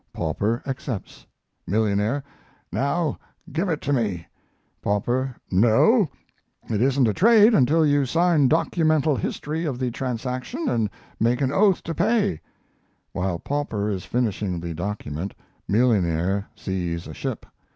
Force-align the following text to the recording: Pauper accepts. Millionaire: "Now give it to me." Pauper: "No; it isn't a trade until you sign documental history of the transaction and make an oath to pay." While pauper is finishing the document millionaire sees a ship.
Pauper 0.13 0.63
accepts. 0.65 1.27
Millionaire: 1.67 2.23
"Now 2.71 3.19
give 3.51 3.69
it 3.69 3.81
to 3.81 3.93
me." 3.93 4.25
Pauper: 4.81 5.35
"No; 5.51 6.09
it 6.71 6.81
isn't 6.81 7.07
a 7.07 7.13
trade 7.13 7.53
until 7.53 7.85
you 7.85 8.07
sign 8.07 8.49
documental 8.49 9.15
history 9.15 9.63
of 9.63 9.77
the 9.77 9.91
transaction 9.91 10.67
and 10.67 10.89
make 11.19 11.39
an 11.39 11.51
oath 11.51 11.83
to 11.83 11.93
pay." 11.93 12.41
While 13.13 13.37
pauper 13.37 13.91
is 13.91 14.03
finishing 14.03 14.59
the 14.59 14.73
document 14.73 15.35
millionaire 15.67 16.47
sees 16.55 17.05
a 17.05 17.13
ship. 17.13 17.45